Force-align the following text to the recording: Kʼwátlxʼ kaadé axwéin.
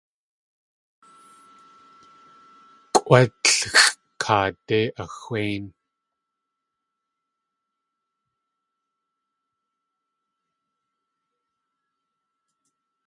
Kʼwátlxʼ 2.95 3.77
kaadé 4.21 4.79
axwéin. 5.03 5.65